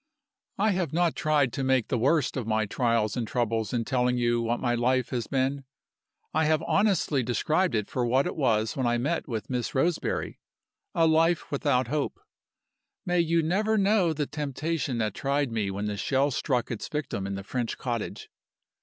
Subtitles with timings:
[0.57, 4.17] "I have not tried to make the worst of my trials and troubles in telling
[4.17, 5.63] you what my life has been.
[6.33, 10.39] I have honestly described it for what it was when I met with Miss Roseberry
[10.95, 12.19] a life without hope.
[13.05, 17.27] May you never know the temptation that tried me when the shell struck its victim
[17.27, 18.31] in the French cottage!